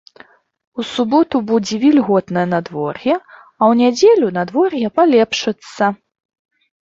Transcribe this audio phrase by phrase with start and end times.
[0.83, 5.83] У суботу будзе вільготнае надвор'е, а ў нядзелю надвор'е палепшыцца.